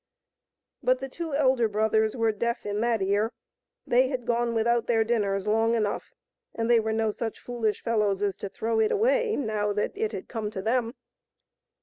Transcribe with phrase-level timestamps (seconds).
[0.81, 3.31] But the two elder brothers were deaf in that ear.
[3.85, 6.11] They had gone without their dinners long enough,
[6.55, 10.11] and they were no such foolish fellows as to throw it away, now that it
[10.11, 10.95] had come to them.